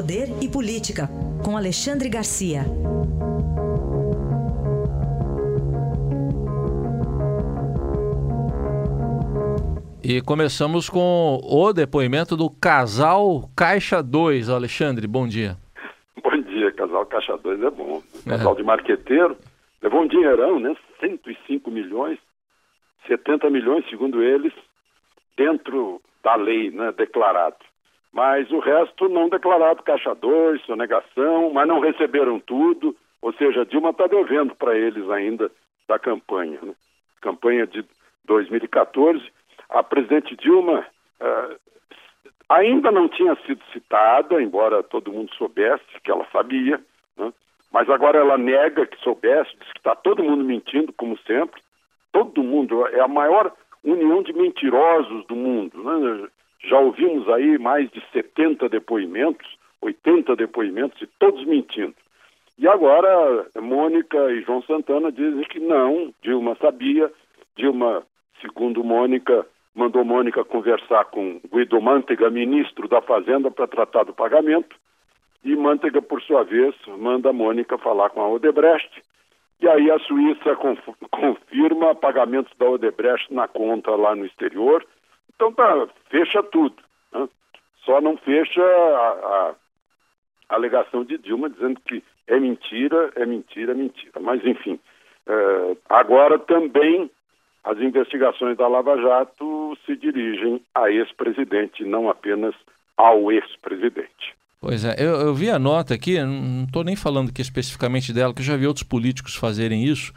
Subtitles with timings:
[0.00, 1.10] Poder e Política,
[1.44, 2.62] com Alexandre Garcia.
[10.02, 14.48] E começamos com o depoimento do casal Caixa 2.
[14.48, 15.58] Alexandre, bom dia.
[16.24, 18.02] Bom dia, casal Caixa 2 é bom.
[18.26, 18.56] Casal é.
[18.56, 19.36] de marqueteiro
[19.82, 20.74] levou um dinheirão, né?
[20.98, 22.18] 105 milhões,
[23.06, 24.54] 70 milhões, segundo eles,
[25.36, 26.90] dentro da lei, né?
[26.96, 27.69] Declarado
[28.12, 33.90] mas o resto não declarado caixa 2, sonegação, mas não receberam tudo, ou seja, Dilma
[33.90, 35.50] está devendo para eles ainda
[35.88, 36.58] da campanha.
[36.62, 36.74] Né?
[37.20, 37.84] Campanha de
[38.24, 39.22] 2014,
[39.68, 40.86] a presidente Dilma
[41.20, 41.56] uh,
[42.48, 46.80] ainda não tinha sido citada, embora todo mundo soubesse que ela sabia,
[47.16, 47.32] né?
[47.72, 51.60] mas agora ela nega que soubesse, diz que está todo mundo mentindo, como sempre.
[52.12, 53.52] Todo mundo, é a maior
[53.84, 55.80] união de mentirosos do mundo.
[55.82, 56.28] Né?
[56.64, 59.46] Já ouvimos aí mais de 70 depoimentos,
[59.80, 61.94] 80 depoimentos, e todos mentindo.
[62.58, 67.10] E agora, Mônica e João Santana dizem que não, Dilma sabia,
[67.56, 68.02] Dilma,
[68.42, 74.76] segundo Mônica, mandou Mônica conversar com Guido Mantega, ministro da Fazenda, para tratar do pagamento,
[75.42, 79.02] e Mantega, por sua vez, manda Mônica falar com a Odebrecht,
[79.60, 80.54] e aí a Suíça
[81.10, 84.84] confirma pagamentos da Odebrecht na conta lá no exterior,
[85.40, 86.76] então tá, fecha tudo.
[87.12, 87.26] Né?
[87.84, 89.54] Só não fecha a,
[90.50, 94.20] a, alegação de Dilma dizendo que é mentira, é mentira, é mentira.
[94.20, 94.78] Mas, enfim,
[95.26, 97.10] é, agora também
[97.64, 102.54] as investigações da Lava Jato se dirigem a ex-presidente, não apenas
[102.96, 104.34] ao ex-presidente.
[104.60, 108.34] Pois é, eu, eu, vi a nota aqui, não estou nem falando aqui especificamente dela,
[108.34, 110.12] que eu já vi outros políticos fazerem isso.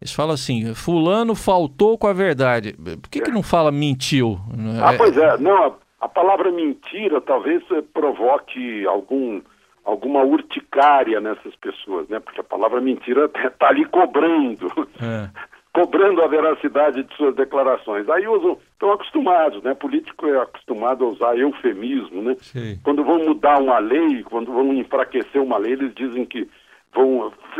[0.00, 2.74] Eles falam assim, fulano faltou com a verdade.
[2.74, 4.38] Por que, que não fala mentiu?
[4.82, 5.38] Ah, pois é.
[5.38, 9.40] Não, a palavra mentira talvez eh, provoque algum,
[9.84, 12.20] alguma urticária nessas pessoas, né?
[12.20, 14.70] Porque a palavra mentira está ali cobrando.
[15.00, 15.30] É.
[15.76, 18.08] cobrando a veracidade de suas declarações.
[18.08, 19.74] Aí usam, estão acostumados, né?
[19.74, 22.34] Político é acostumado a usar eufemismo, né?
[22.40, 22.80] Sim.
[22.82, 26.48] Quando vão mudar uma lei, quando vão enfraquecer uma lei, eles dizem que
[26.94, 27.30] vão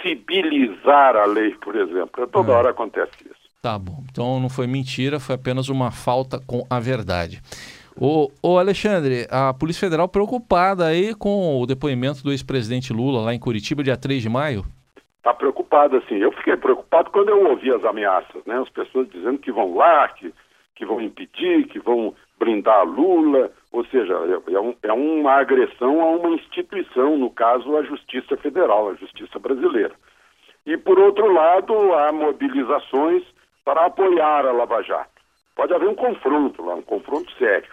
[0.00, 2.26] flexibilizar a lei, por exemplo.
[2.26, 2.54] Toda é.
[2.54, 3.50] hora acontece isso.
[3.62, 4.02] Tá bom.
[4.10, 7.42] Então não foi mentira, foi apenas uma falta com a verdade.
[7.96, 13.34] O, o Alexandre, a Polícia Federal preocupada aí com o depoimento do ex-presidente Lula lá
[13.34, 14.64] em Curitiba, dia 3 de maio?
[15.18, 16.16] Está preocupada, sim.
[16.16, 18.58] Eu fiquei preocupado quando eu ouvi as ameaças, né?
[18.58, 20.32] As pessoas dizendo que vão lá, que,
[20.80, 26.00] que vão impedir, que vão brindar Lula, ou seja, é, é, um, é, uma agressão
[26.00, 29.92] a uma instituição, no caso a Justiça Federal, a Justiça Brasileira.
[30.64, 33.22] E, por outro lado, há mobilizações
[33.62, 35.20] para apoiar a Lava Jato.
[35.54, 37.68] Pode haver um confronto lá, um confronto sério.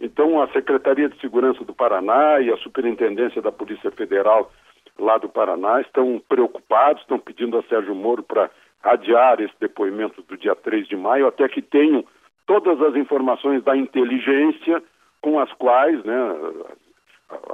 [0.00, 4.50] Então, a Secretaria de Segurança do Paraná e a Superintendência da Polícia Federal
[4.98, 8.50] lá do Paraná estão preocupados, estão pedindo a Sérgio Moro para
[8.82, 12.04] adiar esse depoimento do dia 3 de maio, até que tenham
[12.48, 14.82] todas as informações da inteligência
[15.20, 16.16] com as quais, né,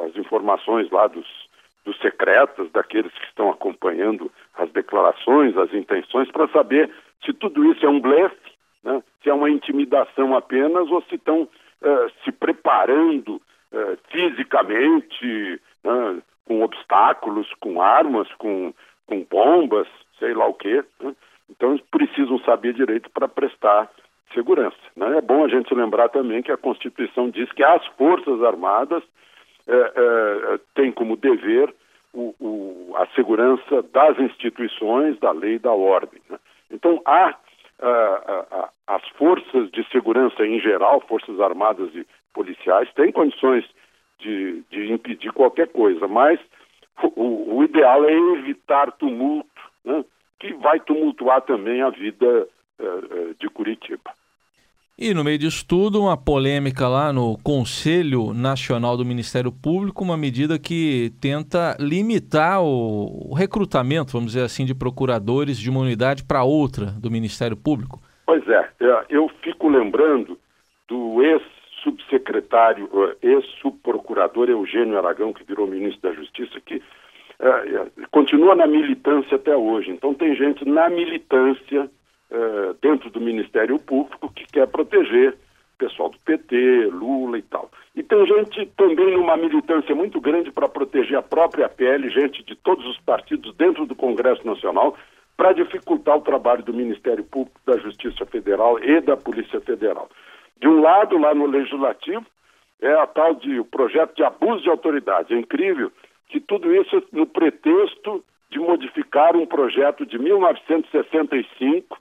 [0.06, 1.26] as informações lá dos,
[1.84, 6.90] dos secretas, daqueles que estão acompanhando as declarações, as intenções, para saber
[7.24, 8.52] se tudo isso é um blefe,
[8.84, 16.22] né, se é uma intimidação apenas ou se estão uh, se preparando uh, fisicamente, né,
[16.46, 18.72] com obstáculos, com armas, com,
[19.08, 19.88] com bombas,
[20.20, 20.84] sei lá o quê.
[21.00, 21.16] Né?
[21.50, 23.90] Então eles precisam saber direito para prestar
[24.34, 24.76] segurança.
[24.96, 25.18] Né?
[25.18, 29.02] É bom a gente lembrar também que a Constituição diz que as Forças Armadas
[29.66, 31.74] é, é, têm como dever
[32.12, 36.20] o, o, a segurança das instituições, da lei e da ordem.
[36.28, 36.38] Né?
[36.70, 37.36] Então, há
[38.86, 43.64] as forças de segurança em geral, Forças Armadas e policiais, têm condições
[44.18, 46.38] de, de impedir qualquer coisa, mas
[47.16, 49.48] o, o ideal é evitar tumulto,
[49.84, 50.04] né?
[50.38, 54.12] que vai tumultuar também a vida é, é, de Curitiba.
[54.96, 60.16] E no meio disso tudo, uma polêmica lá no Conselho Nacional do Ministério Público, uma
[60.16, 66.44] medida que tenta limitar o, recrutamento, vamos dizer assim, de procuradores de uma unidade para
[66.44, 68.00] outra do Ministério Público.
[68.24, 70.38] Pois é, é eu fico lembrando
[70.86, 72.88] do ex-subsecretário,
[73.20, 76.80] é, ex-subprocurador Eugênio Aragão, que virou ministro da Justiça, que
[77.40, 79.90] é, continua na militância até hoje.
[79.90, 81.90] Então tem gente na militância
[82.30, 85.36] eh, dentro do Ministério Público que quer proteger
[85.78, 87.70] pessoal do PT, Lula e tal.
[87.94, 92.54] E tem gente também numa militância muito grande para proteger a própria pele, gente de
[92.54, 94.96] todos os partidos dentro do Congresso Nacional,
[95.36, 100.08] para dificultar o trabalho do Ministério Público, da Justiça Federal e da Polícia Federal.
[100.60, 102.24] De um lado, lá no Legislativo,
[102.80, 105.34] é a tal de o projeto de abuso de autoridade.
[105.34, 105.90] É incrível
[106.28, 111.98] que tudo isso no pretexto de modificar um projeto de 1965,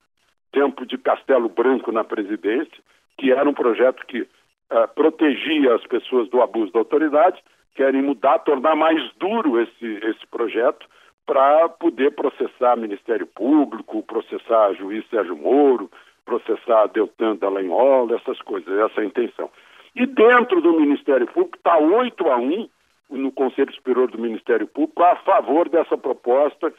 [0.54, 2.82] tempo de Castelo Branco na presidência,
[3.18, 7.44] que era um projeto que uh, protegia as pessoas do abuso da autoridade,
[7.76, 10.88] querem mudar, tornar mais duro esse, esse projeto
[11.26, 15.90] para poder processar Ministério Público, processar juiz Sérgio Moro,
[16.26, 19.50] processar Deltan Dallagnol, essas coisas, essa é a intenção.
[19.96, 22.70] E dentro do Ministério Público está 8 a 1
[23.10, 26.74] no Conselho Superior do Ministério Público a favor dessa proposta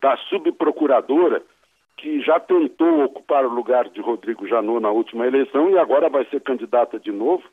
[0.00, 1.42] da subprocuradora
[1.96, 6.24] que já tentou ocupar o lugar de Rodrigo Janot na última eleição e agora vai
[6.26, 7.44] ser candidata de novo,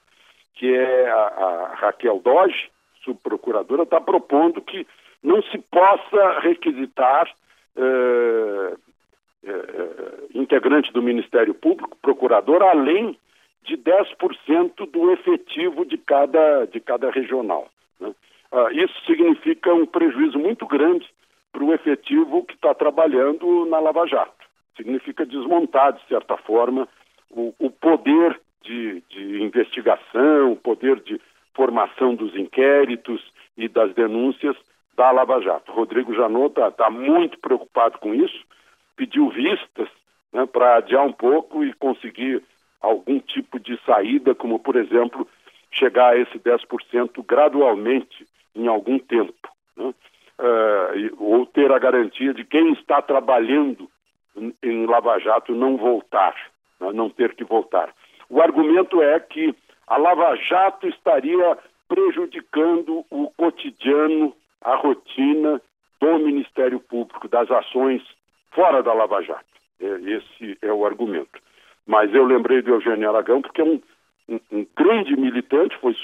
[0.56, 2.70] que é a, a Raquel Doge,
[3.04, 4.86] subprocuradora, está propondo que
[5.24, 7.30] não se possa requisitar
[7.76, 8.76] eh,
[9.44, 13.18] eh, integrante do Ministério Público, procurador, além
[13.64, 17.68] de 10% do efetivo de cada, de cada regional.
[18.00, 18.14] Né?
[18.52, 21.08] Ah, isso significa um prejuízo muito grande
[21.52, 24.46] para o efetivo que está trabalhando na Lava Jato.
[24.78, 26.88] Significa desmontar, de certa forma,
[27.30, 31.20] o, o poder de, de investigação, o poder de
[31.54, 33.22] formação dos inquéritos
[33.58, 34.56] e das denúncias
[34.96, 35.72] da Lava Jato.
[35.72, 38.46] Rodrigo Janot está tá muito preocupado com isso,
[38.96, 39.90] pediu vistas
[40.32, 42.44] né, para adiar um pouco e conseguir
[42.82, 45.28] algum tipo de saída, como, por exemplo,
[45.72, 48.26] chegar a esse 10% gradualmente
[48.56, 49.50] em algum tempo.
[49.78, 49.94] Né?
[50.42, 53.88] Uh, ou ter a garantia de quem está trabalhando
[54.64, 56.36] em Lava Jato não voltar,
[56.80, 56.92] né?
[56.94, 57.94] não ter que voltar.
[58.28, 59.54] O argumento é que
[59.86, 61.58] a Lava Jato estaria
[61.88, 65.62] prejudicando o cotidiano, a rotina
[66.00, 68.02] do Ministério Público, das ações
[68.52, 69.46] fora da Lava Jato.
[69.80, 71.40] É, esse é o argumento.
[71.86, 73.82] Mas eu lembrei do Eugênio Aragão porque é um,
[74.30, 75.96] um, um grande militante, foi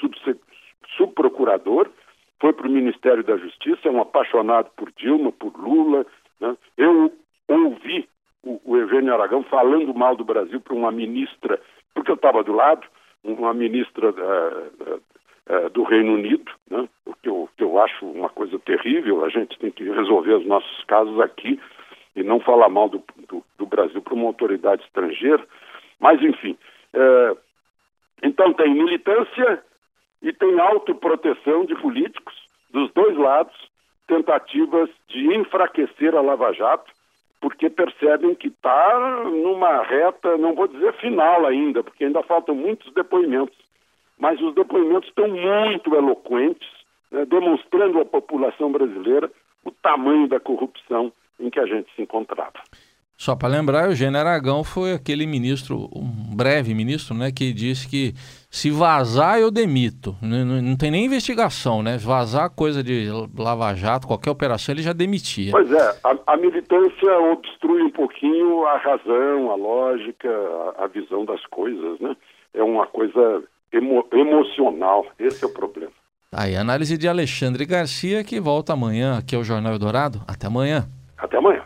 [0.97, 1.89] subprocurador,
[2.39, 6.05] foi para o Ministério da Justiça, é um apaixonado por Dilma, por Lula.
[6.39, 6.55] Né?
[6.77, 7.11] Eu
[7.47, 8.07] ouvi
[8.43, 11.59] o, o Eugênio Aragão falando mal do Brasil para uma ministra,
[11.93, 12.85] porque eu estava do lado,
[13.23, 16.87] uma ministra uh, uh, uh, do Reino Unido, né?
[17.05, 20.45] o que eu, que eu acho uma coisa terrível, a gente tem que resolver os
[20.45, 21.59] nossos casos aqui
[22.15, 25.43] e não falar mal do, do, do Brasil para uma autoridade estrangeira.
[25.99, 26.57] Mas, enfim.
[26.93, 27.35] É,
[28.23, 29.63] então, tem militância
[30.21, 32.35] e tem autoproteção de políticos
[32.71, 33.55] dos dois lados,
[34.07, 36.91] tentativas de enfraquecer a Lava Jato,
[37.39, 42.91] porque percebem que está numa reta, não vou dizer final ainda, porque ainda faltam muitos
[42.93, 43.57] depoimentos,
[44.17, 46.67] mas os depoimentos estão muito eloquentes,
[47.11, 49.31] né, demonstrando à população brasileira
[49.63, 52.59] o tamanho da corrupção em que a gente se encontrava.
[53.17, 57.89] Só para lembrar, o Eugênio Aragão foi aquele ministro, um breve ministro, né, que disse
[57.89, 58.13] que
[58.47, 60.15] se vazar eu demito.
[60.21, 61.97] Não, não, não, tem nem investigação, né?
[61.97, 65.51] Vazar coisa de Lava Jato, qualquer operação, ele já demitia.
[65.51, 70.29] Pois é, a, a militância obstrui um pouquinho a razão, a lógica,
[70.77, 72.15] a, a visão das coisas, né?
[72.53, 73.41] É uma coisa
[73.73, 75.91] emo, emocional, esse é o problema.
[76.31, 80.21] Aí, análise de Alexandre Garcia, que volta amanhã aqui ao Jornal Eldorado.
[80.27, 80.85] Até amanhã.
[81.17, 81.63] Até amanhã.